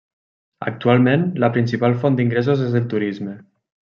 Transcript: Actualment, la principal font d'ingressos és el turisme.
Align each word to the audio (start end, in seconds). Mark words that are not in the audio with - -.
Actualment, 0.69 1.25
la 1.43 1.51
principal 1.59 1.95
font 2.05 2.17
d'ingressos 2.21 2.65
és 2.71 2.79
el 2.83 2.91
turisme. 2.95 3.37